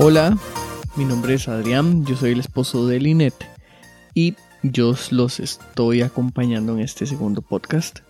Hola, 0.00 0.38
mi 0.94 1.04
nombre 1.04 1.34
es 1.34 1.48
Adrián, 1.48 2.06
yo 2.06 2.16
soy 2.16 2.30
el 2.30 2.40
esposo 2.40 2.86
de 2.86 3.00
Linet 3.00 3.34
y 4.14 4.36
yo 4.62 4.94
los 5.10 5.40
estoy 5.40 6.02
acompañando 6.02 6.74
en 6.74 6.80
este 6.80 7.04
segundo 7.04 7.42
podcast 7.42 8.07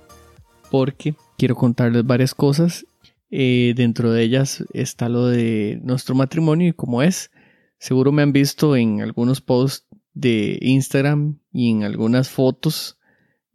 porque 0.71 1.14
quiero 1.37 1.55
contarles 1.55 2.05
varias 2.05 2.35
cosas. 2.35 2.86
Eh, 3.31 3.75
dentro 3.76 4.11
de 4.11 4.22
ellas 4.22 4.64
está 4.72 5.09
lo 5.09 5.26
de 5.26 5.81
nuestro 5.82 6.14
matrimonio 6.14 6.68
y 6.68 6.72
cómo 6.72 7.03
es. 7.03 7.31
Seguro 7.79 8.11
me 8.13 8.22
han 8.22 8.32
visto 8.32 8.76
en 8.76 9.03
algunos 9.03 9.40
posts 9.40 9.86
de 10.14 10.59
Instagram 10.62 11.39
y 11.53 11.71
en 11.71 11.85
algunas 11.85 12.29
fotos, 12.29 12.99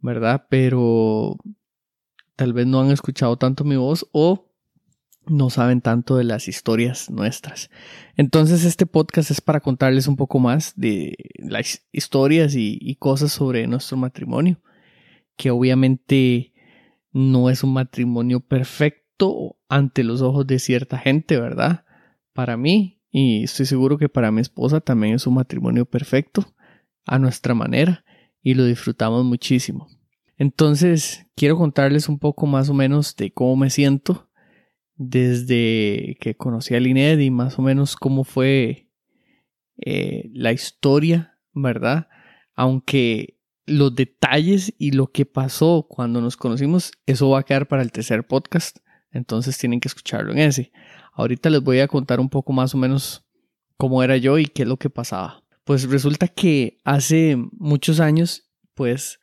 ¿verdad? 0.00 0.46
Pero 0.48 1.36
tal 2.36 2.52
vez 2.52 2.66
no 2.66 2.80
han 2.80 2.90
escuchado 2.90 3.36
tanto 3.36 3.64
mi 3.64 3.76
voz 3.76 4.06
o 4.12 4.50
no 5.26 5.50
saben 5.50 5.80
tanto 5.80 6.16
de 6.16 6.24
las 6.24 6.48
historias 6.48 7.10
nuestras. 7.10 7.70
Entonces 8.16 8.64
este 8.64 8.86
podcast 8.86 9.30
es 9.30 9.40
para 9.40 9.60
contarles 9.60 10.06
un 10.06 10.16
poco 10.16 10.38
más 10.38 10.72
de 10.76 11.16
las 11.38 11.82
historias 11.92 12.54
y, 12.56 12.96
cosas 12.96 13.32
sobre 13.32 13.66
nuestro 13.66 13.96
matrimonio, 13.96 14.60
que 15.36 15.50
obviamente 15.50 16.52
no 17.14 17.48
es 17.48 17.62
un 17.62 17.72
matrimonio 17.72 18.40
perfecto 18.40 19.56
ante 19.68 20.02
los 20.04 20.20
ojos 20.20 20.46
de 20.46 20.58
cierta 20.58 20.98
gente, 20.98 21.40
¿verdad? 21.40 21.84
Para 22.34 22.56
mí, 22.56 23.00
y 23.10 23.44
estoy 23.44 23.66
seguro 23.66 23.96
que 23.96 24.08
para 24.08 24.32
mi 24.32 24.40
esposa 24.40 24.80
también 24.80 25.14
es 25.14 25.26
un 25.26 25.34
matrimonio 25.34 25.86
perfecto, 25.86 26.52
a 27.06 27.18
nuestra 27.18 27.54
manera, 27.54 28.04
y 28.42 28.54
lo 28.54 28.66
disfrutamos 28.66 29.24
muchísimo. 29.24 29.86
Entonces, 30.36 31.26
quiero 31.36 31.56
contarles 31.56 32.08
un 32.08 32.18
poco 32.18 32.46
más 32.46 32.68
o 32.68 32.74
menos 32.74 33.14
de 33.14 33.32
cómo 33.32 33.54
me 33.56 33.70
siento 33.70 34.28
desde 34.96 36.16
que 36.20 36.36
conocí 36.36 36.74
a 36.74 36.80
Lined 36.80 37.20
y 37.20 37.30
más 37.30 37.58
o 37.58 37.62
menos 37.62 37.94
cómo 37.94 38.24
fue 38.24 38.90
eh, 39.76 40.30
la 40.32 40.52
historia, 40.52 41.38
¿verdad? 41.52 42.08
Aunque 42.54 43.33
los 43.66 43.94
detalles 43.94 44.74
y 44.78 44.92
lo 44.92 45.10
que 45.10 45.26
pasó 45.26 45.86
cuando 45.88 46.20
nos 46.20 46.36
conocimos, 46.36 46.92
eso 47.06 47.30
va 47.30 47.40
a 47.40 47.42
quedar 47.42 47.66
para 47.68 47.82
el 47.82 47.92
tercer 47.92 48.26
podcast, 48.26 48.78
entonces 49.10 49.58
tienen 49.58 49.80
que 49.80 49.88
escucharlo 49.88 50.32
en 50.32 50.38
ese. 50.38 50.72
Ahorita 51.12 51.50
les 51.50 51.62
voy 51.62 51.80
a 51.80 51.88
contar 51.88 52.20
un 52.20 52.28
poco 52.28 52.52
más 52.52 52.74
o 52.74 52.78
menos 52.78 53.24
cómo 53.76 54.02
era 54.02 54.16
yo 54.16 54.38
y 54.38 54.46
qué 54.46 54.62
es 54.62 54.68
lo 54.68 54.76
que 54.76 54.90
pasaba. 54.90 55.42
Pues 55.64 55.88
resulta 55.88 56.28
que 56.28 56.78
hace 56.84 57.36
muchos 57.52 58.00
años, 58.00 58.50
pues 58.74 59.20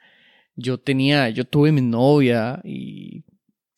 yo 0.56 0.80
tenía, 0.80 1.30
yo 1.30 1.46
tuve 1.46 1.72
mi 1.72 1.82
novia 1.82 2.62
y 2.64 3.26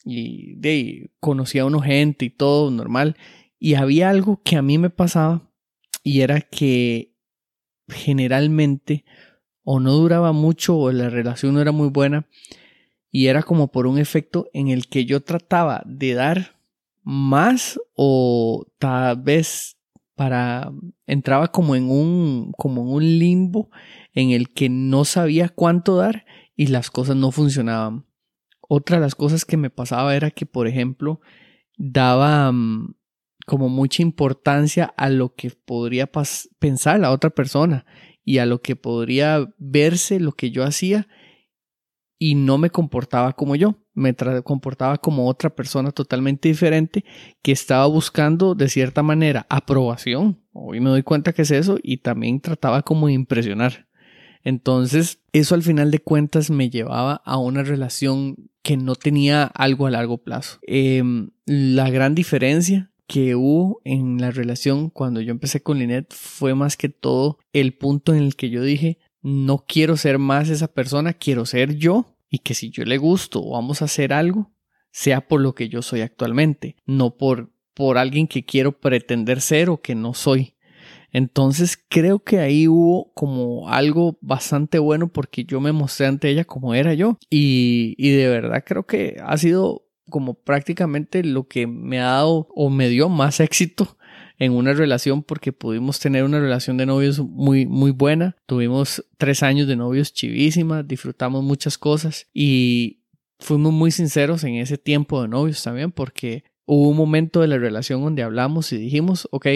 y 0.03 0.56
de 0.56 1.11
a 1.22 1.66
uno 1.66 1.80
gente 1.80 2.25
y 2.25 2.30
todo 2.30 2.72
normal. 2.72 3.16
Y 3.59 3.75
había 3.75 4.09
algo 4.09 4.41
que 4.44 4.58
a 4.58 4.61
mí 4.61 4.78
me 4.78 4.89
pasaba 4.89 5.50
y 6.03 6.22
era 6.22 6.41
que 6.41 7.16
generalmente 7.88 9.06
o 9.64 9.80
no 9.80 9.94
duraba 9.94 10.31
mucho 10.31 10.78
o 10.78 10.92
la 10.92 11.09
relación 11.09 11.53
no 11.53 11.61
era 11.61 11.72
muy 11.72 11.89
buena 11.89 12.28
y 13.11 13.28
era 13.28 13.44
como 13.44 13.72
por 13.72 13.88
un 13.88 13.97
efecto 13.97 14.47
en 14.53 14.69
el 14.69 14.88
que 14.88 15.06
yo 15.06 15.22
trataba 15.22 15.83
de 15.86 16.14
dar 16.14 16.58
más 17.03 17.80
o 17.95 18.66
tal 18.80 19.22
vez 19.22 19.78
para 20.16 20.72
entraba 21.06 21.52
como 21.52 21.75
en 21.75 21.89
un 21.89 22.52
como 22.57 22.81
en 22.81 22.88
un 22.90 23.19
limbo 23.19 23.69
en 24.13 24.31
el 24.31 24.53
que 24.53 24.69
no 24.69 25.06
sabía 25.06 25.50
cuánto 25.50 25.97
dar 25.97 26.25
y 26.56 26.68
las 26.68 26.91
cosas 26.91 27.16
no 27.16 27.31
funcionaban. 27.31 28.06
Otra 28.62 28.97
de 28.97 29.02
las 29.02 29.16
cosas 29.16 29.46
que 29.46 29.57
me 29.57 29.69
pasaba 29.69 30.16
era 30.16 30.31
que, 30.31 30.46
por 30.46 30.68
ejemplo, 30.68 31.19
daba 31.78 32.52
mm, 32.52 32.96
como 33.46 33.69
mucha 33.69 34.02
importancia 34.02 34.85
a 34.97 35.09
lo 35.09 35.34
que 35.35 35.52
podría 35.52 36.09
pensar 36.59 37.00
la 37.00 37.12
otra 37.12 37.29
persona 37.29 37.85
y 38.23 38.38
a 38.38 38.45
lo 38.45 38.61
que 38.61 38.75
podría 38.75 39.53
verse 39.57 40.19
lo 40.19 40.34
que 40.34 40.51
yo 40.51 40.63
hacía 40.63 41.07
y 42.17 42.35
no 42.35 42.57
me 42.57 42.69
comportaba 42.69 43.34
como 43.34 43.56
yo, 43.56 43.75
me 43.94 44.16
comportaba 44.44 44.97
como 44.97 45.28
otra 45.28 45.53
persona 45.53 45.91
totalmente 45.91 46.47
diferente 46.47 47.03
que 47.41 47.51
estaba 47.51 47.85
buscando 47.85 48.56
de 48.56 48.69
cierta 48.69 49.03
manera 49.03 49.45
aprobación. 49.50 50.41
Hoy 50.53 50.79
me 50.79 50.89
doy 50.89 51.03
cuenta 51.03 51.34
que 51.34 51.41
es 51.41 51.51
eso 51.51 51.78
y 51.84 51.97
también 51.97 52.39
trataba 52.39 52.81
como 52.81 53.07
de 53.07 53.13
impresionar. 53.13 53.88
Entonces, 54.41 55.22
eso 55.34 55.55
al 55.55 55.63
final 55.63 55.91
de 55.91 56.00
cuentas 56.00 56.50
me 56.50 56.69
llevaba 56.69 57.22
a 57.25 57.38
una 57.38 57.63
relación 57.63 58.50
que 58.61 58.78
no 58.78 58.95
tenía 58.95 59.44
algo 59.44 59.88
a 59.88 59.91
largo 59.91 60.17
plazo. 60.17 60.59
Em, 60.61 61.31
la 61.45 61.90
gran 61.90 62.16
diferencia 62.16 62.93
que 63.13 63.35
hubo 63.35 63.79
en 63.84 64.19
la 64.19 64.31
relación 64.31 64.90
cuando 64.90 65.22
yo 65.22 65.29
empecé 65.29 65.62
con 65.62 65.78
Lynette 65.78 66.12
fue 66.12 66.56
más 66.56 66.75
que 66.75 66.90
todo 66.90 67.38
el 67.53 67.78
punto 67.78 68.16
en 68.16 68.24
el 68.24 68.35
que 68.35 68.50
yo 68.50 68.63
dije, 68.63 68.97
no 69.22 69.66
quiero 69.68 69.97
ser 69.97 70.18
más 70.18 70.50
esa 70.50 70.68
persona, 70.68 71.13
quiero 71.13 71.46
ser 71.46 71.75
yo 71.75 72.18
y 72.28 72.40
que 72.40 72.56
si 72.56 72.72
yo 72.72 72.85
le 72.85 72.97
gusto 72.97 73.40
o 73.40 73.52
vamos 73.52 73.84
a 73.84 73.85
hacer 73.85 74.13
algo, 74.13 74.52
sea 74.90 75.28
por 75.28 75.41
lo 75.41 75.53
que 75.53 75.69
yo 75.69 75.84
soy 75.84 76.02
actualmente, 76.02 76.75
no 76.88 77.16
por, 77.16 77.53
por 77.75 78.00
alguien 78.00 78.28
que 78.28 78.46
quiero 78.46 78.79
pretender 78.79 79.41
ser 79.41 79.69
o 79.69 79.79
que 79.79 79.94
no 79.94 80.16
soy. 80.16 80.56
Entonces 81.12 81.78
creo 81.88 82.18
que 82.18 82.40
ahí 82.40 82.68
hubo 82.68 83.13
como 83.13 83.69
algo 83.69 84.18
bastante 84.22 84.79
bueno 84.79 85.13
porque 85.13 85.44
yo 85.44 85.62
me 85.62 85.72
mostré 85.72 86.07
ante 86.07 86.29
ella 86.29 86.46
como 86.46 86.73
era 86.73 86.96
yo 86.96 87.19
y, 87.29 87.94
y 88.00 88.09
de 88.09 88.28
verdad 88.28 88.63
creo 88.66 88.88
que 88.88 89.18
ha 89.23 89.38
sido 89.38 89.83
como 90.09 90.34
prácticamente 90.34 91.24
lo 91.24 91.47
que 91.47 91.68
me 91.68 92.00
ha 92.00 92.06
dado 92.06 92.47
o 92.56 92.69
me 92.69 92.90
dio 92.90 93.09
más 93.09 93.40
éxito 93.40 93.97
en 94.40 94.52
una 94.52 94.74
relación 94.74 95.24
porque 95.24 95.53
pudimos 95.53 96.00
tener 96.00 96.24
una 96.24 96.40
relación 96.40 96.78
de 96.78 96.86
novios 96.86 97.19
muy 97.19 97.66
muy 97.66 97.91
buena 97.91 98.36
tuvimos 98.46 99.06
tres 99.18 99.44
años 99.44 99.68
de 99.68 99.75
novios 99.75 100.14
chivísimas 100.14 100.88
disfrutamos 100.88 101.44
muchas 101.44 101.78
cosas 101.78 102.28
y 102.34 103.03
fuimos 103.40 103.72
muy 103.72 103.91
sinceros 103.91 104.44
en 104.44 104.56
ese 104.56 104.78
tiempo 104.78 105.22
de 105.22 105.28
novios 105.28 105.64
también 105.64 105.91
porque 105.91 106.44
hubo 106.66 106.90
un 106.90 106.97
momento 106.97 107.41
de 107.41 107.47
la 107.47 107.58
relación 107.58 108.02
donde 108.03 108.24
hablamos 108.24 108.74
y 108.74 108.78
dijimos 108.78 109.28
ok 109.31 109.47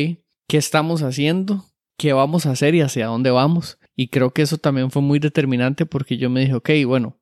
qué 0.48 0.58
estamos 0.58 1.04
haciendo, 1.04 1.66
qué 1.98 2.14
vamos 2.14 2.46
a 2.46 2.52
hacer 2.52 2.74
y 2.74 2.82
hacia 2.82 3.08
dónde 3.08 3.32
vamos. 3.32 3.78
Y 3.96 4.08
creo 4.08 4.32
que 4.32 4.42
eso 4.42 4.58
también 4.58 4.92
fue 4.92 5.02
muy 5.02 5.20
determinante 5.20 5.86
porque 5.86 6.18
yo 6.18 6.30
me 6.30 6.42
dije, 6.42 6.54
ok, 6.54 6.70
bueno, 6.86 7.20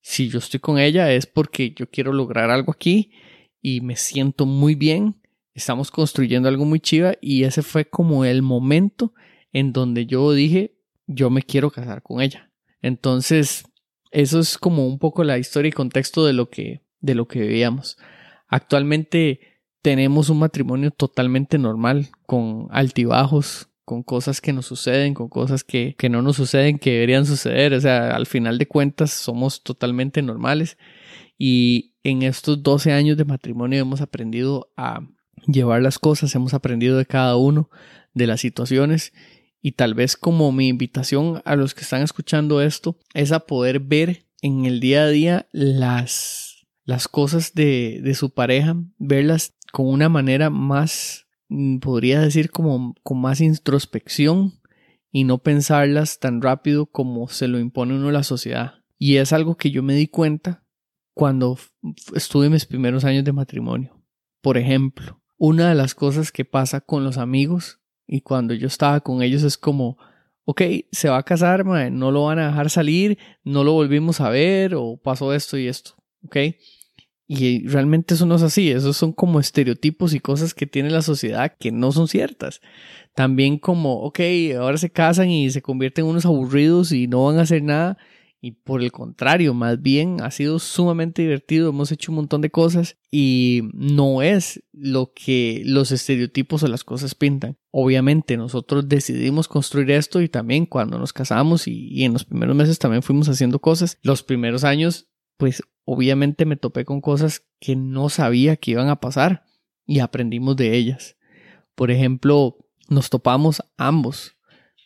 si 0.00 0.28
yo 0.28 0.38
estoy 0.38 0.60
con 0.60 0.78
ella 0.78 1.12
es 1.12 1.26
porque 1.26 1.72
yo 1.74 1.88
quiero 1.90 2.12
lograr 2.12 2.50
algo 2.50 2.72
aquí 2.72 3.12
y 3.60 3.80
me 3.80 3.96
siento 3.96 4.46
muy 4.46 4.74
bien, 4.74 5.20
estamos 5.54 5.90
construyendo 5.90 6.48
algo 6.48 6.64
muy 6.64 6.80
chiva 6.80 7.14
y 7.20 7.44
ese 7.44 7.62
fue 7.62 7.84
como 7.84 8.24
el 8.24 8.42
momento 8.42 9.12
en 9.52 9.72
donde 9.72 10.06
yo 10.06 10.32
dije, 10.32 10.78
yo 11.06 11.30
me 11.30 11.42
quiero 11.42 11.70
casar 11.70 12.02
con 12.02 12.20
ella. 12.20 12.52
Entonces, 12.80 13.64
eso 14.10 14.38
es 14.40 14.58
como 14.58 14.86
un 14.86 14.98
poco 14.98 15.24
la 15.24 15.38
historia 15.38 15.70
y 15.70 15.72
contexto 15.72 16.24
de 16.24 16.32
lo 16.32 16.48
que, 16.48 16.82
de 17.00 17.14
lo 17.14 17.26
que 17.26 17.40
vivíamos. 17.40 17.98
Actualmente 18.46 19.40
tenemos 19.82 20.30
un 20.30 20.38
matrimonio 20.38 20.90
totalmente 20.90 21.58
normal, 21.58 22.08
con 22.26 22.68
altibajos, 22.70 23.67
con 23.88 24.02
cosas 24.02 24.42
que 24.42 24.52
nos 24.52 24.66
suceden, 24.66 25.14
con 25.14 25.30
cosas 25.30 25.64
que, 25.64 25.94
que 25.96 26.10
no 26.10 26.20
nos 26.20 26.36
suceden, 26.36 26.78
que 26.78 26.90
deberían 26.90 27.24
suceder. 27.24 27.72
O 27.72 27.80
sea, 27.80 28.14
al 28.14 28.26
final 28.26 28.58
de 28.58 28.68
cuentas 28.68 29.10
somos 29.10 29.62
totalmente 29.62 30.20
normales. 30.20 30.76
Y 31.38 31.94
en 32.04 32.22
estos 32.22 32.62
12 32.62 32.92
años 32.92 33.16
de 33.16 33.24
matrimonio 33.24 33.80
hemos 33.80 34.02
aprendido 34.02 34.70
a 34.76 35.00
llevar 35.46 35.80
las 35.80 35.98
cosas, 35.98 36.34
hemos 36.34 36.52
aprendido 36.52 36.98
de 36.98 37.06
cada 37.06 37.36
uno 37.36 37.70
de 38.12 38.26
las 38.26 38.42
situaciones. 38.42 39.14
Y 39.62 39.72
tal 39.72 39.94
vez 39.94 40.18
como 40.18 40.52
mi 40.52 40.68
invitación 40.68 41.40
a 41.46 41.56
los 41.56 41.72
que 41.72 41.80
están 41.80 42.02
escuchando 42.02 42.60
esto 42.60 42.98
es 43.14 43.32
a 43.32 43.46
poder 43.46 43.80
ver 43.80 44.26
en 44.42 44.66
el 44.66 44.80
día 44.80 45.04
a 45.04 45.08
día 45.08 45.48
las, 45.50 46.66
las 46.84 47.08
cosas 47.08 47.54
de, 47.54 48.02
de 48.02 48.14
su 48.14 48.34
pareja, 48.34 48.76
verlas 48.98 49.54
con 49.72 49.86
una 49.86 50.10
manera 50.10 50.50
más, 50.50 51.26
podría 51.80 52.20
decir 52.20 52.50
como 52.50 52.94
con 53.02 53.20
más 53.20 53.40
introspección 53.40 54.60
y 55.10 55.24
no 55.24 55.38
pensarlas 55.38 56.18
tan 56.18 56.42
rápido 56.42 56.86
como 56.86 57.28
se 57.28 57.48
lo 57.48 57.58
impone 57.58 57.94
uno 57.94 58.10
la 58.10 58.22
sociedad. 58.22 58.74
Y 58.98 59.16
es 59.16 59.32
algo 59.32 59.56
que 59.56 59.70
yo 59.70 59.82
me 59.82 59.94
di 59.94 60.08
cuenta 60.08 60.64
cuando 61.14 61.58
estuve 62.14 62.50
mis 62.50 62.66
primeros 62.66 63.04
años 63.04 63.24
de 63.24 63.32
matrimonio. 63.32 63.96
Por 64.40 64.58
ejemplo, 64.58 65.20
una 65.36 65.68
de 65.68 65.74
las 65.74 65.94
cosas 65.94 66.30
que 66.30 66.44
pasa 66.44 66.80
con 66.80 67.04
los 67.04 67.18
amigos 67.18 67.80
y 68.06 68.20
cuando 68.20 68.54
yo 68.54 68.66
estaba 68.66 69.00
con 69.00 69.22
ellos 69.22 69.42
es 69.42 69.56
como, 69.56 69.98
ok, 70.44 70.62
se 70.90 71.08
va 71.08 71.18
a 71.18 71.22
casar, 71.22 71.64
no 71.64 72.10
lo 72.10 72.24
van 72.24 72.38
a 72.38 72.48
dejar 72.48 72.70
salir, 72.70 73.18
no 73.44 73.64
lo 73.64 73.72
volvimos 73.72 74.20
a 74.20 74.30
ver 74.30 74.74
o 74.74 74.96
pasó 74.96 75.32
esto 75.32 75.58
y 75.58 75.68
esto, 75.68 75.94
ok. 76.24 76.36
Y 77.30 77.68
realmente 77.68 78.14
eso 78.14 78.24
no 78.24 78.36
es 78.36 78.42
así, 78.42 78.70
esos 78.70 78.96
son 78.96 79.12
como 79.12 79.38
estereotipos 79.38 80.14
y 80.14 80.20
cosas 80.20 80.54
que 80.54 80.66
tiene 80.66 80.88
la 80.88 81.02
sociedad 81.02 81.54
que 81.60 81.70
no 81.70 81.92
son 81.92 82.08
ciertas. 82.08 82.62
También 83.14 83.58
como, 83.58 84.00
ok, 84.00 84.20
ahora 84.58 84.78
se 84.78 84.88
casan 84.90 85.28
y 85.28 85.50
se 85.50 85.60
convierten 85.60 86.06
en 86.06 86.12
unos 86.12 86.24
aburridos 86.24 86.90
y 86.90 87.06
no 87.06 87.26
van 87.26 87.38
a 87.38 87.42
hacer 87.42 87.62
nada. 87.62 87.98
Y 88.40 88.52
por 88.52 88.82
el 88.82 88.92
contrario, 88.92 89.52
más 89.52 89.82
bien 89.82 90.22
ha 90.22 90.30
sido 90.30 90.58
sumamente 90.58 91.20
divertido, 91.20 91.68
hemos 91.68 91.92
hecho 91.92 92.12
un 92.12 92.16
montón 92.16 92.40
de 92.40 92.50
cosas 92.50 92.96
y 93.10 93.62
no 93.74 94.22
es 94.22 94.62
lo 94.72 95.12
que 95.12 95.62
los 95.66 95.90
estereotipos 95.90 96.62
o 96.62 96.68
las 96.68 96.84
cosas 96.84 97.14
pintan. 97.14 97.58
Obviamente 97.72 98.38
nosotros 98.38 98.88
decidimos 98.88 99.48
construir 99.48 99.90
esto 99.90 100.22
y 100.22 100.30
también 100.30 100.64
cuando 100.64 100.98
nos 100.98 101.12
casamos 101.12 101.66
y, 101.66 101.88
y 101.88 102.04
en 102.04 102.14
los 102.14 102.24
primeros 102.24 102.56
meses 102.56 102.78
también 102.78 103.02
fuimos 103.02 103.28
haciendo 103.28 103.58
cosas. 103.58 103.98
Los 104.02 104.22
primeros 104.22 104.62
años, 104.64 105.08
pues 105.38 105.62
obviamente 105.86 106.44
me 106.44 106.56
topé 106.56 106.84
con 106.84 107.00
cosas 107.00 107.46
que 107.60 107.74
no 107.74 108.10
sabía 108.10 108.56
que 108.56 108.72
iban 108.72 108.90
a 108.90 109.00
pasar 109.00 109.44
y 109.86 110.00
aprendimos 110.00 110.56
de 110.56 110.76
ellas. 110.76 111.16
Por 111.74 111.90
ejemplo, 111.90 112.58
nos 112.90 113.08
topamos 113.08 113.62
ambos 113.78 114.36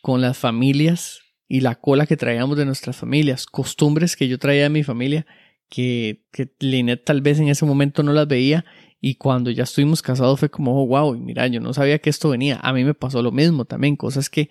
con 0.01 0.21
las 0.21 0.37
familias 0.37 1.19
y 1.49 1.59
la 1.59 1.75
cola 1.75 2.05
que 2.05 2.15
traíamos 2.15 2.57
de 2.57 2.65
nuestras 2.65 2.95
familias, 2.95 3.45
costumbres 3.45 4.15
que 4.15 4.29
yo 4.29 4.39
traía 4.39 4.63
de 4.63 4.69
mi 4.69 4.83
familia 4.83 5.25
que, 5.69 6.23
que 6.31 6.53
Linet 6.59 7.03
tal 7.03 7.21
vez 7.21 7.39
en 7.39 7.49
ese 7.49 7.65
momento 7.65 8.03
no 8.03 8.13
las 8.13 8.27
veía 8.27 8.63
y 9.01 9.15
cuando 9.15 9.49
ya 9.51 9.63
estuvimos 9.63 10.01
casados 10.01 10.39
fue 10.39 10.49
como, 10.49 10.81
oh, 10.81 10.87
wow, 10.87 11.15
y 11.15 11.19
mira, 11.19 11.47
yo 11.47 11.59
no 11.59 11.73
sabía 11.73 11.99
que 11.99 12.09
esto 12.09 12.29
venía. 12.29 12.59
A 12.63 12.71
mí 12.71 12.85
me 12.85 12.93
pasó 12.93 13.21
lo 13.21 13.33
mismo 13.33 13.65
también, 13.65 13.97
cosas 13.97 14.29
que 14.29 14.49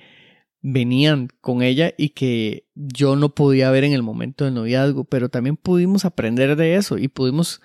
venían 0.63 1.29
con 1.41 1.63
ella 1.63 1.93
y 1.99 2.11
que 2.11 2.67
yo 2.75 3.17
no 3.17 3.35
podía 3.35 3.71
ver 3.71 3.85
en 3.85 3.93
el 3.93 4.03
momento 4.03 4.45
del 4.45 4.55
noviazgo, 4.55 5.05
pero 5.05 5.29
también 5.29 5.57
pudimos 5.57 6.05
aprender 6.05 6.57
de 6.57 6.77
eso 6.77 6.99
y 6.99 7.09
pudimos 7.09 7.61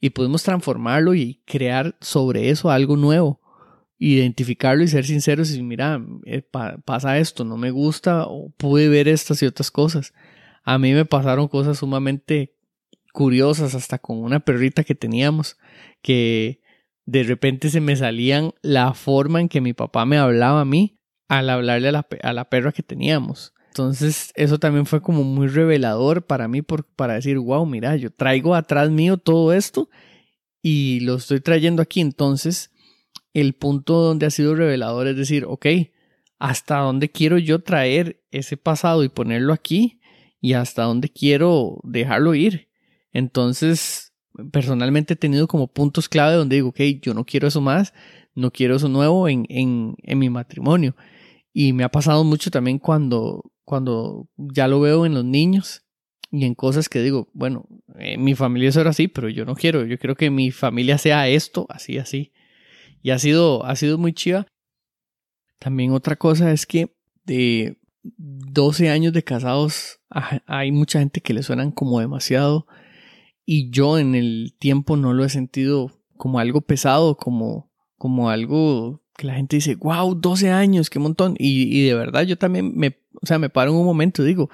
y 0.00 0.10
pudimos 0.10 0.42
transformarlo 0.42 1.14
y 1.14 1.40
crear 1.46 1.96
sobre 2.00 2.50
eso 2.50 2.70
algo 2.70 2.96
nuevo 2.96 3.42
identificarlo 4.04 4.82
y 4.82 4.88
ser 4.88 5.04
sinceros 5.04 5.54
y 5.54 5.62
mira, 5.62 6.04
eh, 6.24 6.42
pasa 6.84 7.18
esto, 7.18 7.44
no 7.44 7.56
me 7.56 7.70
gusta 7.70 8.24
o 8.26 8.50
pude 8.50 8.88
ver 8.88 9.06
estas 9.06 9.42
y 9.42 9.46
otras 9.46 9.70
cosas. 9.70 10.12
A 10.64 10.78
mí 10.78 10.92
me 10.92 11.04
pasaron 11.04 11.46
cosas 11.46 11.78
sumamente 11.78 12.56
curiosas, 13.12 13.74
hasta 13.74 13.98
con 13.98 14.18
una 14.18 14.40
perrita 14.40 14.82
que 14.82 14.96
teníamos, 14.96 15.56
que 16.02 16.60
de 17.04 17.22
repente 17.22 17.70
se 17.70 17.80
me 17.80 17.94
salían 17.94 18.52
la 18.62 18.94
forma 18.94 19.40
en 19.40 19.48
que 19.48 19.60
mi 19.60 19.72
papá 19.72 20.04
me 20.04 20.18
hablaba 20.18 20.62
a 20.62 20.64
mí 20.64 20.98
al 21.32 21.48
hablarle 21.48 21.88
a 21.88 21.92
la, 21.92 22.06
a 22.22 22.32
la 22.34 22.50
perra 22.50 22.72
que 22.72 22.82
teníamos. 22.82 23.54
Entonces 23.68 24.34
eso 24.36 24.58
también 24.58 24.84
fue 24.84 25.00
como 25.00 25.24
muy 25.24 25.46
revelador 25.46 26.26
para 26.26 26.46
mí 26.46 26.60
por, 26.60 26.84
para 26.84 27.14
decir, 27.14 27.38
wow, 27.38 27.64
mira, 27.64 27.96
yo 27.96 28.12
traigo 28.12 28.54
atrás 28.54 28.90
mío 28.90 29.16
todo 29.16 29.54
esto 29.54 29.88
y 30.60 31.00
lo 31.00 31.14
estoy 31.14 31.40
trayendo 31.40 31.80
aquí. 31.80 32.02
Entonces 32.02 32.70
el 33.32 33.54
punto 33.54 33.94
donde 33.94 34.26
ha 34.26 34.30
sido 34.30 34.54
revelador 34.54 35.06
es 35.06 35.16
decir, 35.16 35.46
ok, 35.46 35.66
hasta 36.38 36.80
dónde 36.80 37.10
quiero 37.10 37.38
yo 37.38 37.62
traer 37.62 38.22
ese 38.30 38.58
pasado 38.58 39.02
y 39.02 39.08
ponerlo 39.08 39.54
aquí 39.54 40.00
y 40.38 40.52
hasta 40.52 40.82
dónde 40.82 41.08
quiero 41.08 41.80
dejarlo 41.82 42.34
ir. 42.34 42.68
Entonces, 43.10 44.12
personalmente 44.50 45.14
he 45.14 45.16
tenido 45.16 45.48
como 45.48 45.68
puntos 45.68 46.10
clave 46.10 46.34
donde 46.34 46.56
digo, 46.56 46.68
ok, 46.68 46.80
yo 47.00 47.14
no 47.14 47.24
quiero 47.24 47.48
eso 47.48 47.62
más, 47.62 47.94
no 48.34 48.50
quiero 48.50 48.76
eso 48.76 48.90
nuevo 48.90 49.28
en, 49.28 49.46
en, 49.48 49.94
en 50.02 50.18
mi 50.18 50.28
matrimonio. 50.28 50.94
Y 51.52 51.72
me 51.72 51.84
ha 51.84 51.90
pasado 51.90 52.24
mucho 52.24 52.50
también 52.50 52.78
cuando, 52.78 53.52
cuando 53.64 54.28
ya 54.36 54.68
lo 54.68 54.80
veo 54.80 55.06
en 55.06 55.14
los 55.14 55.24
niños 55.24 55.84
y 56.30 56.44
en 56.44 56.54
cosas 56.54 56.88
que 56.88 57.02
digo, 57.02 57.28
bueno, 57.34 57.66
eh, 57.98 58.16
mi 58.16 58.34
familia 58.34 58.70
es 58.70 58.76
ahora 58.76 58.90
así, 58.90 59.06
pero 59.08 59.28
yo 59.28 59.44
no 59.44 59.54
quiero, 59.54 59.84
yo 59.84 59.98
quiero 59.98 60.16
que 60.16 60.30
mi 60.30 60.50
familia 60.50 60.96
sea 60.96 61.28
esto, 61.28 61.66
así, 61.68 61.98
así. 61.98 62.32
Y 63.02 63.10
ha 63.10 63.18
sido, 63.18 63.66
ha 63.66 63.76
sido 63.76 63.98
muy 63.98 64.14
chiva. 64.14 64.46
También 65.58 65.92
otra 65.92 66.16
cosa 66.16 66.52
es 66.52 66.66
que 66.66 66.96
de 67.24 67.78
12 68.02 68.88
años 68.88 69.12
de 69.12 69.22
casados 69.22 70.00
hay 70.46 70.72
mucha 70.72 70.98
gente 70.98 71.20
que 71.20 71.34
le 71.34 71.42
suenan 71.42 71.70
como 71.70 72.00
demasiado 72.00 72.66
y 73.44 73.70
yo 73.70 73.98
en 73.98 74.14
el 74.14 74.54
tiempo 74.58 74.96
no 74.96 75.12
lo 75.12 75.24
he 75.24 75.28
sentido 75.28 75.90
como 76.16 76.38
algo 76.38 76.60
pesado, 76.62 77.16
como, 77.16 77.70
como 77.96 78.30
algo 78.30 79.01
que 79.16 79.26
la 79.26 79.34
gente 79.34 79.56
dice, 79.56 79.74
wow, 79.76 80.14
12 80.14 80.50
años, 80.50 80.90
qué 80.90 80.98
montón. 80.98 81.34
Y, 81.38 81.78
y 81.78 81.86
de 81.86 81.94
verdad 81.94 82.22
yo 82.22 82.36
también 82.36 82.72
me, 82.76 82.98
o 83.20 83.26
sea, 83.26 83.38
me 83.38 83.50
paro 83.50 83.70
en 83.70 83.76
un 83.76 83.84
momento 83.84 84.22
y 84.22 84.26
digo, 84.26 84.50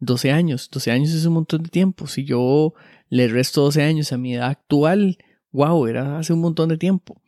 12 0.00 0.32
años, 0.32 0.68
12 0.70 0.90
años 0.90 1.10
es 1.10 1.24
un 1.26 1.34
montón 1.34 1.62
de 1.62 1.70
tiempo. 1.70 2.06
Si 2.06 2.24
yo 2.24 2.74
le 3.08 3.28
resto 3.28 3.62
12 3.62 3.82
años 3.82 4.12
a 4.12 4.18
mi 4.18 4.34
edad 4.34 4.48
actual, 4.48 5.18
wow, 5.52 5.86
era 5.86 6.18
hace 6.18 6.32
un 6.32 6.40
montón 6.40 6.68
de 6.68 6.78
tiempo. 6.78 7.20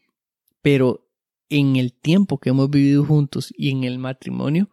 Pero 0.60 1.08
en 1.48 1.76
el 1.76 1.92
tiempo 1.92 2.38
que 2.38 2.50
hemos 2.50 2.70
vivido 2.70 3.04
juntos 3.04 3.52
y 3.56 3.70
en 3.70 3.84
el 3.84 3.98
matrimonio, 3.98 4.70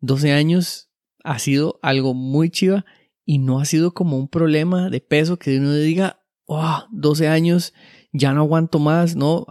12 0.00 0.32
años 0.32 0.90
ha 1.24 1.38
sido 1.38 1.78
algo 1.82 2.14
muy 2.14 2.50
chiva 2.50 2.86
y 3.24 3.38
no 3.38 3.58
ha 3.60 3.64
sido 3.64 3.92
como 3.92 4.16
un 4.18 4.28
problema 4.28 4.88
de 4.88 5.00
peso 5.00 5.36
que 5.36 5.58
uno 5.58 5.74
diga, 5.74 6.22
oh, 6.46 6.84
12 6.92 7.28
años, 7.28 7.74
ya 8.12 8.32
no 8.32 8.42
aguanto 8.42 8.78
más, 8.78 9.16
no, 9.16 9.44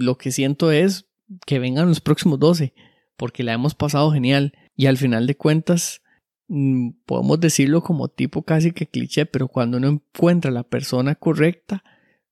lo 0.00 0.18
que 0.18 0.32
siento 0.32 0.72
es 0.72 1.06
que 1.46 1.58
vengan 1.58 1.88
los 1.88 2.00
próximos 2.00 2.38
12, 2.38 2.74
porque 3.16 3.42
la 3.42 3.52
hemos 3.52 3.74
pasado 3.74 4.12
genial 4.12 4.52
y 4.76 4.86
al 4.86 4.96
final 4.96 5.26
de 5.26 5.36
cuentas, 5.36 6.02
mm, 6.48 6.90
podemos 7.06 7.40
decirlo 7.40 7.82
como 7.82 8.08
tipo 8.08 8.42
casi 8.42 8.72
que 8.72 8.86
cliché, 8.86 9.26
pero 9.26 9.48
cuando 9.48 9.78
uno 9.78 9.88
encuentra 9.88 10.50
la 10.50 10.62
persona 10.62 11.14
correcta, 11.14 11.82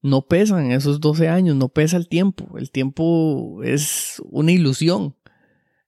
no 0.03 0.27
pesan 0.27 0.71
esos 0.71 1.01
12 1.01 1.29
años, 1.29 1.57
no 1.57 1.71
pesa 1.71 1.97
el 1.97 2.09
tiempo. 2.09 2.59
El 2.59 2.71
tiempo 2.71 3.63
es 3.65 4.23
una 4.31 4.53
ilusión. 4.53 5.17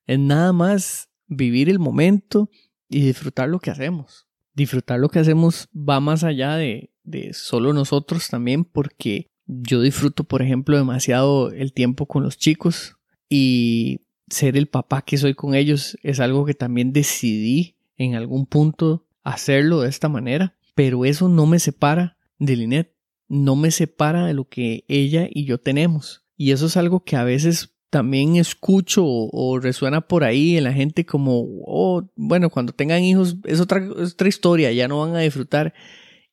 Es 0.06 0.18
nada 0.18 0.54
más 0.54 1.10
vivir 1.26 1.68
el 1.68 1.78
momento 1.78 2.48
y 2.88 3.02
disfrutar 3.02 3.50
lo 3.50 3.58
que 3.58 3.70
hacemos. 3.70 4.26
Disfrutar 4.54 5.00
lo 5.00 5.10
que 5.10 5.18
hacemos 5.18 5.68
va 5.74 6.00
más 6.00 6.24
allá 6.24 6.56
de, 6.56 6.94
de 7.04 7.34
solo 7.34 7.74
nosotros 7.74 8.28
también 8.28 8.64
porque 8.64 9.28
yo 9.44 9.82
disfruto, 9.82 10.24
por 10.24 10.40
ejemplo, 10.40 10.78
demasiado 10.78 11.50
el 11.50 11.74
tiempo 11.74 12.06
con 12.06 12.22
los 12.22 12.38
chicos 12.38 12.95
y 13.28 14.00
ser 14.28 14.56
el 14.56 14.66
papá 14.66 15.02
que 15.02 15.18
soy 15.18 15.34
con 15.34 15.54
ellos 15.54 15.96
es 16.02 16.20
algo 16.20 16.44
que 16.44 16.54
también 16.54 16.92
decidí 16.92 17.76
en 17.96 18.14
algún 18.14 18.46
punto 18.46 19.06
hacerlo 19.22 19.80
de 19.80 19.88
esta 19.88 20.08
manera, 20.08 20.56
pero 20.74 21.04
eso 21.04 21.28
no 21.28 21.46
me 21.46 21.58
separa 21.58 22.16
de 22.38 22.56
Linet 22.56 22.96
no 23.28 23.56
me 23.56 23.70
separa 23.70 24.26
de 24.26 24.34
lo 24.34 24.48
que 24.48 24.84
ella 24.88 25.28
y 25.30 25.44
yo 25.44 25.58
tenemos. 25.58 26.24
Y 26.36 26.52
eso 26.52 26.66
es 26.66 26.76
algo 26.76 27.04
que 27.04 27.16
a 27.16 27.24
veces 27.24 27.74
también 27.90 28.36
escucho 28.36 29.04
o, 29.06 29.58
resuena 29.58 30.02
por 30.02 30.24
ahí 30.24 30.56
en 30.56 30.64
la 30.64 30.72
gente 30.72 31.06
como, 31.06 31.44
oh, 31.66 32.08
bueno, 32.14 32.50
cuando 32.50 32.72
tengan 32.72 33.02
hijos 33.02 33.36
es 33.44 33.60
otra, 33.60 33.82
otra 33.90 34.28
historia, 34.28 34.72
ya 34.72 34.88
no 34.88 35.00
van 35.00 35.16
a 35.16 35.20
disfrutar. 35.20 35.72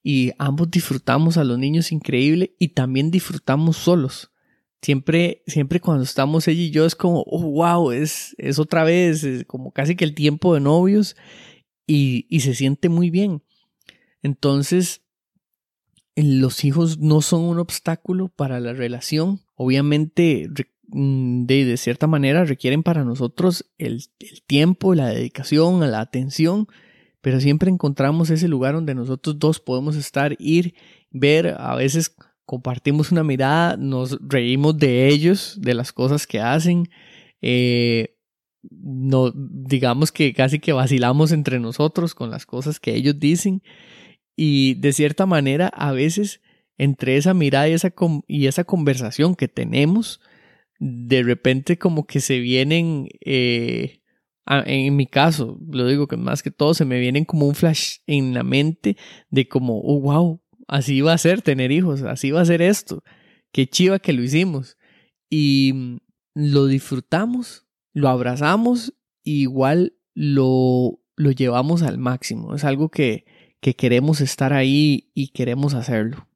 Y 0.03 0.31
ambos 0.37 0.69
disfrutamos 0.69 1.37
a 1.37 1.45
los 1.45 1.57
niños 1.57 1.91
increíble 1.91 2.55
y 2.59 2.69
también 2.69 3.11
disfrutamos 3.11 3.77
solos. 3.77 4.32
Siempre, 4.83 5.41
siempre 5.47 5.79
cuando 5.79 6.03
estamos 6.03 6.47
ella 6.47 6.61
y 6.61 6.69
yo 6.69 6.85
es 6.85 6.93
como, 6.95 7.23
oh, 7.25 7.49
wow, 7.51 7.91
es, 7.91 8.35
es 8.37 8.59
otra 8.59 8.83
vez, 8.83 9.23
es 9.23 9.45
como 9.45 9.71
casi 9.71 9.95
que 9.95 10.05
el 10.05 10.13
tiempo 10.13 10.53
de 10.53 10.59
novios 10.59 11.15
y, 11.87 12.27
y 12.29 12.41
se 12.41 12.53
siente 12.53 12.89
muy 12.89 13.09
bien. 13.09 13.41
Entonces, 14.21 15.03
los 16.15 16.63
hijos 16.63 16.99
no 16.99 17.21
son 17.21 17.43
un 17.43 17.59
obstáculo 17.59 18.29
para 18.29 18.59
la 18.59 18.73
relación. 18.73 19.41
Obviamente, 19.55 20.49
mm, 20.87 21.45
de, 21.45 21.77
cierta 21.77 22.07
manera, 22.07 22.45
requieren 22.45 22.83
para 22.83 23.03
nosotros 23.03 23.71
el, 23.77 24.03
tiempo, 24.45 24.95
la 24.95 25.07
dedicación, 25.07 25.79
la 25.79 26.01
atención, 26.01 26.67
pero 27.21 27.39
siempre 27.39 27.71
encontramos 27.71 28.29
ese 28.29 28.47
lugar 28.47 28.75
donde 28.75 28.95
nosotros 28.95 29.39
dos 29.39 29.59
podemos 29.59 29.95
estar, 29.95 30.35
ir, 30.39 30.75
ver, 31.09 31.55
a 31.57 31.75
veces 31.75 32.15
compartimos 32.45 33.11
una 33.11 33.23
mirada, 33.23 33.77
nos 33.77 34.17
reímos 34.21 34.77
de 34.77 35.07
ellos, 35.07 35.57
de 35.61 35.73
las 35.73 35.91
cosas 35.93 36.27
que 36.27 36.39
hacen. 36.39 36.89
Eh, 37.41 38.17
no, 38.69 39.31
digamos 39.35 40.11
que 40.11 40.33
casi 40.33 40.59
que 40.59 40.73
vacilamos 40.73 41.31
entre 41.31 41.59
nosotros 41.59 42.15
con 42.15 42.29
las 42.29 42.45
cosas 42.45 42.79
que 42.79 42.95
ellos 42.95 43.19
dicen 43.19 43.61
y 44.35 44.75
de 44.75 44.93
cierta 44.93 45.25
manera, 45.25 45.67
a 45.67 45.91
veces, 45.91 46.41
entre 46.77 47.17
esa 47.17 47.33
mirada 47.33 47.69
y 47.69 47.73
esa, 47.73 47.93
y 48.27 48.47
esa 48.47 48.63
conversación 48.63 49.35
que 49.35 49.47
tenemos, 49.47 50.21
de 50.79 51.23
repente 51.23 51.77
como 51.77 52.05
que 52.05 52.19
se 52.19 52.39
vienen, 52.39 53.09
eh, 53.25 54.01
en 54.47 54.95
mi 54.95 55.07
caso, 55.07 55.59
lo 55.69 55.87
digo 55.87 56.07
que 56.07 56.17
más 56.17 56.43
que 56.43 56.51
todo, 56.51 56.73
se 56.73 56.85
me 56.85 56.99
vienen 56.99 57.25
como 57.25 57.47
un 57.47 57.55
flash 57.55 57.97
en 58.07 58.33
la 58.33 58.43
mente 58.43 58.97
de 59.29 59.47
como, 59.47 59.79
oh, 59.81 60.01
wow, 60.01 60.41
así 60.67 61.01
va 61.01 61.13
a 61.13 61.17
ser 61.17 61.41
tener 61.41 61.71
hijos, 61.71 62.01
así 62.03 62.31
va 62.31 62.41
a 62.41 62.45
ser 62.45 62.61
esto, 62.61 63.03
qué 63.51 63.67
chiva 63.67 63.99
que 63.99 64.13
lo 64.13 64.23
hicimos. 64.23 64.77
Y 65.29 65.99
lo 66.35 66.67
disfrutamos, 66.67 67.65
lo 67.93 68.09
abrazamos, 68.09 68.93
igual 69.23 69.93
lo, 70.13 70.99
lo 71.15 71.31
llevamos 71.31 71.81
al 71.81 71.97
máximo. 71.97 72.55
Es 72.55 72.63
algo 72.63 72.89
que, 72.89 73.25
que 73.61 73.75
queremos 73.75 74.21
estar 74.21 74.53
ahí 74.53 75.09
y 75.13 75.29
queremos 75.29 75.73
hacerlo. 75.73 76.27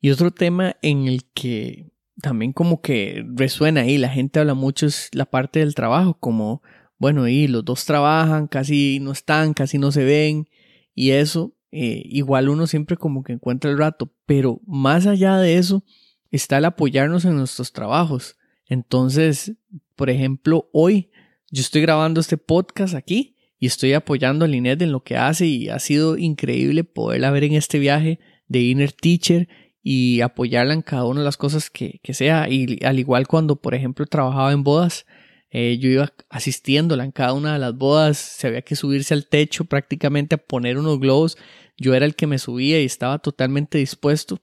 Y 0.00 0.10
otro 0.10 0.30
tema 0.30 0.76
en 0.82 1.08
el 1.08 1.24
que 1.32 1.90
también 2.20 2.52
como 2.52 2.80
que 2.80 3.24
resuena 3.34 3.82
ahí, 3.82 3.98
la 3.98 4.08
gente 4.08 4.40
habla 4.40 4.54
mucho 4.54 4.86
es 4.86 5.08
la 5.12 5.24
parte 5.24 5.60
del 5.60 5.74
trabajo, 5.74 6.14
como, 6.14 6.62
bueno, 6.98 7.26
y 7.28 7.48
los 7.48 7.64
dos 7.64 7.84
trabajan, 7.84 8.46
casi 8.46 9.00
no 9.00 9.12
están, 9.12 9.54
casi 9.54 9.78
no 9.78 9.90
se 9.92 10.04
ven, 10.04 10.48
y 10.94 11.10
eso, 11.10 11.54
eh, 11.76 12.02
igual 12.04 12.48
uno 12.48 12.68
siempre 12.68 12.96
como 12.96 13.24
que 13.24 13.32
encuentra 13.32 13.68
el 13.68 13.78
rato, 13.78 14.12
pero 14.26 14.60
más 14.64 15.06
allá 15.06 15.38
de 15.38 15.58
eso 15.58 15.82
está 16.30 16.58
el 16.58 16.66
apoyarnos 16.66 17.24
en 17.24 17.36
nuestros 17.36 17.72
trabajos. 17.72 18.36
Entonces, 18.68 19.54
por 19.96 20.08
ejemplo, 20.08 20.70
hoy 20.72 21.10
yo 21.50 21.62
estoy 21.62 21.82
grabando 21.82 22.20
este 22.20 22.36
podcast 22.36 22.94
aquí 22.94 23.36
y 23.58 23.66
estoy 23.66 23.92
apoyando 23.92 24.44
a 24.44 24.48
Linet 24.48 24.82
en 24.82 24.92
lo 24.92 25.02
que 25.02 25.16
hace 25.16 25.46
y 25.46 25.68
ha 25.68 25.80
sido 25.80 26.16
increíble 26.16 26.84
poderla 26.84 27.32
ver 27.32 27.42
en 27.42 27.54
este 27.54 27.80
viaje 27.80 28.20
de 28.46 28.60
Inner 28.60 28.92
Teacher 28.92 29.48
y 29.82 30.20
apoyarla 30.20 30.74
en 30.74 30.82
cada 30.82 31.06
una 31.06 31.22
de 31.22 31.24
las 31.24 31.36
cosas 31.36 31.70
que, 31.70 32.00
sea. 32.12 32.48
Y 32.48 32.78
al 32.84 33.00
igual 33.00 33.26
cuando, 33.26 33.56
por 33.56 33.74
ejemplo, 33.74 34.06
trabajaba 34.06 34.52
en 34.52 34.62
bodas, 34.62 35.06
eh, 35.56 35.78
yo 35.78 35.88
iba 35.88 36.12
asistiéndola 36.30 37.04
en 37.04 37.12
cada 37.12 37.32
una 37.32 37.52
de 37.52 37.60
las 37.60 37.76
bodas, 37.76 38.18
se 38.18 38.48
había 38.48 38.62
que 38.62 38.74
subirse 38.74 39.14
al 39.14 39.28
techo 39.28 39.66
prácticamente 39.66 40.34
a 40.34 40.38
poner 40.38 40.78
unos 40.78 40.98
globos. 40.98 41.38
Yo 41.76 41.94
era 41.94 42.06
el 42.06 42.16
que 42.16 42.26
me 42.26 42.40
subía 42.40 42.80
y 42.80 42.84
estaba 42.84 43.20
totalmente 43.20 43.78
dispuesto. 43.78 44.40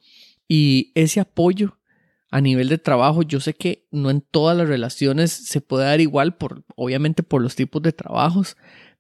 Y 0.47 0.93
ese 0.95 1.19
apoyo 1.19 1.77
a 2.31 2.39
nivel 2.39 2.69
de 2.69 2.77
trabajo, 2.77 3.23
yo 3.23 3.41
sé 3.41 3.53
que 3.53 3.89
no 3.91 4.09
en 4.09 4.21
todas 4.21 4.55
las 4.55 4.69
relaciones 4.69 5.33
se 5.33 5.59
puede 5.59 5.83
dar 5.83 5.99
igual, 5.99 6.37
por, 6.37 6.63
obviamente 6.77 7.23
por 7.23 7.41
los 7.41 7.57
tipos 7.57 7.81
de 7.81 7.91
trabajos, 7.91 8.55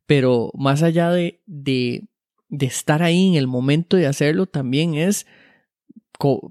pero 0.05 0.51
más 0.53 0.83
allá 0.83 1.11
de, 1.11 1.41
de, 1.45 2.09
de 2.49 2.65
estar 2.65 3.03
ahí 3.03 3.29
en 3.29 3.35
el 3.35 3.47
momento 3.47 3.95
de 3.95 4.07
hacerlo, 4.07 4.47
también 4.47 4.95
es 4.95 5.27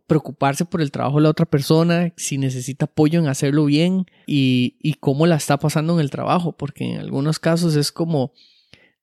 preocuparse 0.07 0.65
por 0.65 0.81
el 0.81 0.91
trabajo 0.91 1.17
de 1.17 1.23
la 1.23 1.31
otra 1.31 1.47
persona, 1.47 2.13
si 2.17 2.39
necesita 2.39 2.87
apoyo 2.87 3.21
en 3.21 3.29
hacerlo 3.29 3.65
bien 3.67 4.07
y, 4.27 4.97
cómo 5.01 5.27
la 5.27 5.37
está 5.37 5.59
pasando 5.59 5.95
en 5.95 6.01
el 6.01 6.11
trabajo, 6.11 6.57
porque 6.57 6.85
en 6.85 6.99
algunos 6.99 7.39
casos 7.39 7.77
es 7.77 7.93
como 7.93 8.33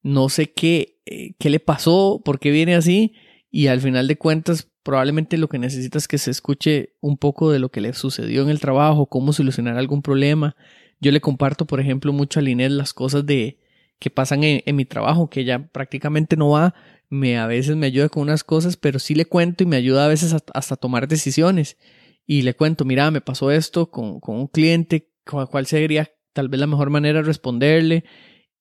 no 0.03 0.29
sé 0.29 0.51
qué, 0.51 0.99
eh, 1.05 1.33
qué 1.39 1.49
le 1.49 1.59
pasó, 1.59 2.21
por 2.23 2.39
qué 2.39 2.51
viene 2.51 2.75
así 2.75 3.13
y 3.49 3.67
al 3.67 3.81
final 3.81 4.07
de 4.07 4.17
cuentas 4.17 4.69
probablemente 4.83 5.37
lo 5.37 5.49
que 5.49 5.59
necesita 5.59 5.97
es 5.97 6.07
que 6.07 6.17
se 6.17 6.31
escuche 6.31 6.93
un 7.01 7.17
poco 7.17 7.51
de 7.51 7.59
lo 7.59 7.69
que 7.69 7.81
le 7.81 7.93
sucedió 7.93 8.41
en 8.41 8.49
el 8.49 8.59
trabajo, 8.59 9.07
cómo 9.07 9.33
solucionar 9.33 9.77
algún 9.77 10.01
problema. 10.01 10.55
Yo 10.99 11.11
le 11.11 11.21
comparto, 11.21 11.65
por 11.65 11.79
ejemplo, 11.79 12.13
mucho 12.13 12.39
a 12.39 12.43
Linet 12.43 12.71
las 12.71 12.93
cosas 12.93 13.25
de 13.25 13.59
que 13.99 14.09
pasan 14.09 14.43
en, 14.43 14.61
en 14.65 14.75
mi 14.75 14.85
trabajo, 14.85 15.29
que 15.29 15.41
ella 15.41 15.67
prácticamente 15.71 16.37
no 16.37 16.49
va, 16.49 16.73
me 17.09 17.37
a 17.37 17.47
veces 17.47 17.75
me 17.75 17.87
ayuda 17.87 18.09
con 18.09 18.23
unas 18.23 18.43
cosas, 18.43 18.77
pero 18.77 18.99
sí 18.99 19.15
le 19.15 19.25
cuento 19.25 19.63
y 19.63 19.67
me 19.67 19.77
ayuda 19.77 20.05
a 20.05 20.09
veces 20.09 20.35
hasta 20.53 20.75
tomar 20.75 21.07
decisiones. 21.07 21.77
Y 22.25 22.41
le 22.41 22.53
cuento, 22.53 22.83
mira, 22.83 23.09
me 23.11 23.21
pasó 23.21 23.51
esto 23.51 23.89
con, 23.89 24.19
con 24.19 24.35
un 24.35 24.47
cliente, 24.47 25.09
cuál 25.23 25.65
sería 25.65 26.11
tal 26.33 26.49
vez 26.49 26.59
la 26.59 26.67
mejor 26.67 26.89
manera 26.89 27.19
de 27.19 27.25
responderle. 27.25 28.03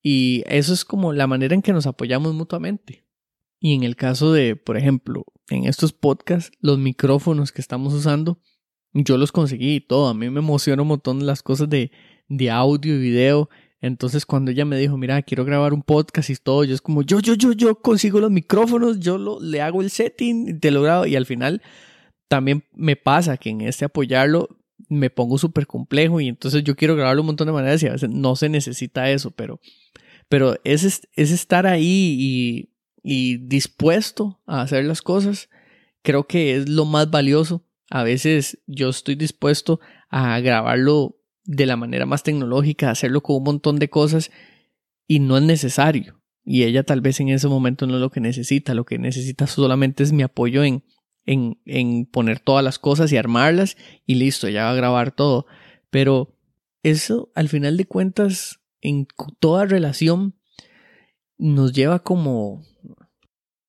Y 0.02 0.44
eso 0.46 0.72
es 0.72 0.84
como 0.84 1.12
la 1.12 1.26
manera 1.26 1.54
en 1.54 1.62
que 1.62 1.72
nos 1.72 1.86
apoyamos 1.86 2.32
mutuamente. 2.34 3.04
Y 3.58 3.74
en 3.74 3.82
el 3.82 3.96
caso 3.96 4.32
de, 4.32 4.54
por 4.54 4.76
ejemplo, 4.76 5.24
en 5.48 5.64
estos 5.64 5.92
podcasts, 5.92 6.56
los 6.60 6.78
micrófonos 6.78 7.50
que 7.50 7.60
estamos 7.60 7.92
usando, 7.92 8.40
yo 8.92 9.18
los 9.18 9.32
conseguí 9.32 9.76
y 9.76 9.80
todo. 9.80 10.08
A 10.08 10.14
mí 10.14 10.30
me 10.30 10.40
emociona 10.40 10.82
un 10.82 10.88
montón 10.88 11.26
las 11.26 11.42
cosas 11.42 11.68
de, 11.68 11.90
de 12.28 12.50
audio 12.50 12.94
y 12.94 13.00
video 13.00 13.48
entonces 13.80 14.24
cuando 14.24 14.50
ella 14.50 14.64
me 14.64 14.78
dijo, 14.78 14.96
mira, 14.96 15.22
quiero 15.22 15.44
grabar 15.44 15.74
un 15.74 15.82
podcast 15.82 16.30
y 16.30 16.36
todo, 16.36 16.64
yo 16.64 16.74
es 16.74 16.80
como, 16.80 17.02
yo, 17.02 17.20
yo, 17.20 17.34
yo, 17.34 17.52
yo 17.52 17.74
consigo 17.76 18.20
los 18.20 18.30
micrófonos, 18.30 19.00
yo 19.00 19.18
lo, 19.18 19.40
le 19.40 19.60
hago 19.60 19.82
el 19.82 19.90
setting, 19.90 20.60
te 20.60 20.70
lo 20.70 20.82
grabo 20.82 21.06
y 21.06 21.16
al 21.16 21.26
final 21.26 21.62
también 22.28 22.64
me 22.72 22.96
pasa 22.96 23.36
que 23.36 23.50
en 23.50 23.60
este 23.60 23.84
apoyarlo 23.84 24.48
me 24.88 25.10
pongo 25.10 25.38
súper 25.38 25.66
complejo 25.66 26.20
y 26.20 26.28
entonces 26.28 26.64
yo 26.64 26.76
quiero 26.76 26.96
grabarlo 26.96 27.22
un 27.22 27.26
montón 27.26 27.46
de 27.46 27.52
maneras 27.52 27.82
y 27.82 27.86
a 27.86 27.92
veces 27.92 28.10
no 28.10 28.36
se 28.36 28.48
necesita 28.48 29.10
eso, 29.10 29.30
pero, 29.30 29.60
pero 30.28 30.56
es, 30.64 30.84
es 30.84 31.30
estar 31.30 31.66
ahí 31.66 32.16
y, 32.18 32.70
y 33.02 33.36
dispuesto 33.38 34.40
a 34.46 34.62
hacer 34.62 34.84
las 34.84 35.02
cosas, 35.02 35.48
creo 36.02 36.26
que 36.26 36.56
es 36.56 36.68
lo 36.68 36.84
más 36.84 37.10
valioso. 37.10 37.62
A 37.88 38.02
veces 38.02 38.58
yo 38.66 38.88
estoy 38.88 39.14
dispuesto 39.14 39.80
a 40.08 40.40
grabarlo 40.40 41.16
de 41.46 41.66
la 41.66 41.76
manera 41.76 42.06
más 42.06 42.22
tecnológica, 42.22 42.90
hacerlo 42.90 43.22
con 43.22 43.36
un 43.36 43.44
montón 43.44 43.78
de 43.78 43.88
cosas 43.88 44.30
y 45.06 45.20
no 45.20 45.36
es 45.36 45.44
necesario. 45.44 46.20
Y 46.44 46.64
ella 46.64 46.84
tal 46.84 47.00
vez 47.00 47.18
en 47.20 47.28
ese 47.28 47.48
momento 47.48 47.86
no 47.86 47.94
es 47.94 48.00
lo 48.00 48.10
que 48.10 48.20
necesita, 48.20 48.74
lo 48.74 48.84
que 48.84 48.98
necesita 48.98 49.46
solamente 49.46 50.02
es 50.02 50.12
mi 50.12 50.22
apoyo 50.22 50.62
en, 50.62 50.84
en, 51.24 51.60
en 51.64 52.06
poner 52.06 52.40
todas 52.40 52.64
las 52.64 52.78
cosas 52.78 53.10
y 53.12 53.16
armarlas 53.16 53.76
y 54.06 54.14
listo, 54.16 54.48
ya 54.48 54.64
va 54.64 54.70
a 54.70 54.76
grabar 54.76 55.12
todo. 55.12 55.46
Pero 55.90 56.36
eso 56.82 57.30
al 57.34 57.48
final 57.48 57.76
de 57.76 57.86
cuentas, 57.86 58.60
en 58.80 59.08
toda 59.40 59.64
relación, 59.64 60.36
nos 61.38 61.72
lleva 61.72 62.00
como, 62.00 62.62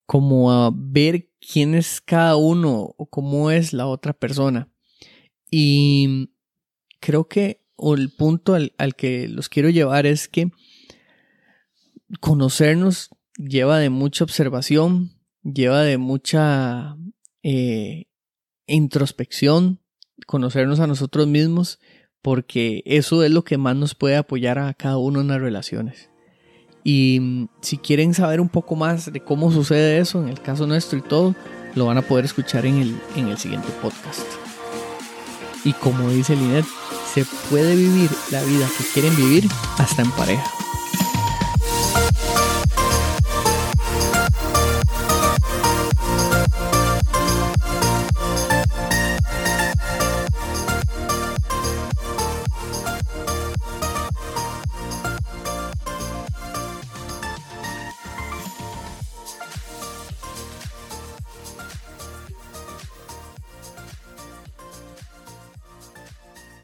como 0.06 0.52
a 0.52 0.72
ver 0.74 1.30
quién 1.40 1.76
es 1.76 2.02
cada 2.02 2.36
uno 2.36 2.94
o 2.98 3.06
cómo 3.08 3.52
es 3.52 3.74
la 3.74 3.88
otra 3.88 4.14
persona. 4.14 4.70
Y 5.50 6.30
creo 7.00 7.28
que 7.28 7.66
o 7.78 7.96
el 7.96 8.10
punto 8.12 8.56
al, 8.56 8.96
que 8.96 9.28
los 9.28 9.50
quiero 9.50 9.70
llevar 9.70 10.06
es 10.06 10.28
que 10.28 10.52
conocernos 12.20 13.10
lleva 13.38 13.80
de 13.80 13.90
mucha 13.90 14.24
observación, 14.24 15.12
lleva 15.44 15.84
de 15.84 15.98
mucha 15.98 16.98
eh, 17.44 18.08
introspección, 18.66 19.80
conocernos 20.26 20.80
a 20.80 20.88
nosotros 20.88 21.28
mismos, 21.28 21.80
porque 22.22 22.82
eso 22.86 23.24
es 23.24 23.32
lo 23.32 23.44
que 23.44 23.58
más 23.58 23.76
nos 23.76 23.96
puede 23.96 24.18
apoyar 24.18 24.60
a 24.60 24.74
cada 24.74 24.98
uno 24.98 25.22
en 25.22 25.28
las 25.28 25.40
relaciones. 25.40 26.10
Y 26.84 27.20
mm, 27.20 27.50
si 27.62 27.78
quieren 27.78 28.14
saber 28.14 28.42
un 28.42 28.50
poco 28.50 28.76
más 28.76 29.12
de 29.12 29.20
cómo 29.20 29.52
sucede 29.52 30.00
eso, 30.00 30.22
en 30.22 30.30
el 30.30 30.42
caso 30.42 30.66
nuestro 30.66 30.98
y 30.98 31.04
todo, 31.04 31.36
lo 31.76 31.86
van 31.86 31.98
a 31.98 32.02
poder 32.02 32.26
escuchar 32.26 32.66
en 32.66 32.80
el, 32.80 32.96
en 33.16 33.28
el 33.28 33.38
siguiente 33.38 33.70
podcast. 33.82 34.47
Y 35.64 35.74
como 35.74 36.10
dice 36.10 36.36
Linet, 36.36 36.66
se 37.14 37.26
puede 37.50 37.76
vivir 37.76 38.10
la 38.32 38.42
vida 38.44 38.68
que 38.78 38.84
quieren 38.94 39.16
vivir 39.16 39.50
hasta 39.78 40.02
en 40.02 40.12
pareja. 40.12 40.52